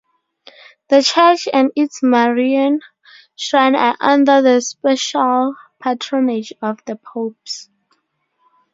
[0.89, 2.79] The church and its Marian
[3.35, 7.69] shrine are under the special patronage of the popes.